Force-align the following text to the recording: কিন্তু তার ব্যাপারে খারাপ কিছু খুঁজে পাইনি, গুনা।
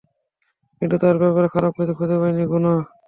কিন্তু 0.81 0.95
তার 1.03 1.15
ব্যাপারে 1.21 1.47
খারাপ 1.53 1.71
কিছু 1.77 1.93
খুঁজে 1.97 2.15
পাইনি, 2.21 2.43
গুনা। 2.51 2.73